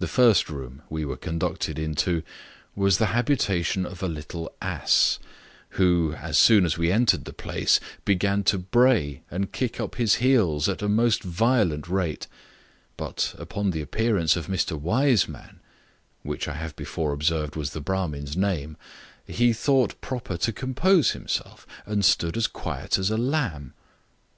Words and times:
The 0.00 0.08
first 0.08 0.48
room 0.50 0.82
we 0.90 1.04
were 1.04 1.16
conducted 1.16 1.78
into 1.78 2.24
was 2.74 2.98
the 2.98 3.14
habitation 3.14 3.86
of 3.86 4.02
a 4.02 4.08
little 4.08 4.52
ass, 4.60 5.20
who, 5.78 6.14
as 6.14 6.36
soon 6.36 6.64
as 6.64 6.76
we 6.76 6.90
entered 6.90 7.24
the 7.24 7.32
place, 7.32 7.78
began 8.04 8.42
to 8.42 8.58
bray, 8.58 9.22
and 9.30 9.52
kick 9.52 9.78
up 9.78 9.94
his 9.94 10.16
heels, 10.16 10.68
at 10.68 10.82
a 10.82 10.88
most 10.88 11.22
violent 11.22 11.86
rate; 11.86 12.26
but, 12.96 13.32
upon 13.38 13.70
the 13.70 13.80
appearance 13.80 14.34
of 14.34 14.48
Mr. 14.48 14.76
Wiseman 14.76 15.60
(which 16.24 16.48
I 16.48 16.54
have 16.54 16.74
before 16.74 17.12
observed 17.12 17.54
was 17.54 17.70
the 17.70 17.80
Bramin's 17.80 18.36
name) 18.36 18.76
he 19.24 19.52
thought 19.52 20.00
proper 20.00 20.36
to 20.38 20.52
compose 20.52 21.12
himself, 21.12 21.64
and 21.86 22.04
stood 22.04 22.36
as 22.36 22.48
quiet 22.48 22.98
as 22.98 23.08
a 23.08 23.16
lamb. 23.16 23.72